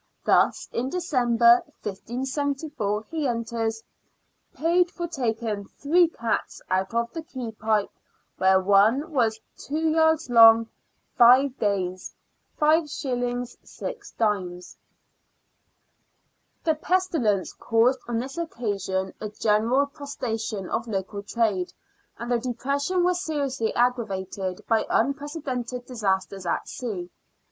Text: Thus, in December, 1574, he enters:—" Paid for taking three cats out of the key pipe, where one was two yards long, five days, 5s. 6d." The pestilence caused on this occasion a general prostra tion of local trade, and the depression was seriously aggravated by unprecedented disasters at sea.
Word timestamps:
Thus, 0.25 0.67
in 0.71 0.89
December, 0.89 1.61
1574, 1.83 3.05
he 3.11 3.27
enters:—" 3.27 3.83
Paid 4.55 4.89
for 4.89 5.05
taking 5.07 5.65
three 5.67 6.07
cats 6.07 6.59
out 6.71 6.95
of 6.95 7.13
the 7.13 7.21
key 7.21 7.51
pipe, 7.51 7.91
where 8.39 8.59
one 8.59 9.11
was 9.11 9.39
two 9.57 9.77
yards 9.91 10.27
long, 10.27 10.67
five 11.19 11.55
days, 11.59 12.15
5s. 12.59 13.59
6d." 13.63 14.75
The 16.63 16.73
pestilence 16.73 17.53
caused 17.53 17.99
on 18.07 18.17
this 18.17 18.39
occasion 18.39 19.13
a 19.21 19.29
general 19.29 19.85
prostra 19.85 20.39
tion 20.39 20.67
of 20.67 20.87
local 20.87 21.21
trade, 21.21 21.71
and 22.17 22.31
the 22.31 22.39
depression 22.39 23.03
was 23.03 23.21
seriously 23.23 23.71
aggravated 23.75 24.61
by 24.67 24.83
unprecedented 24.89 25.85
disasters 25.85 26.47
at 26.47 26.67
sea. 26.67 27.11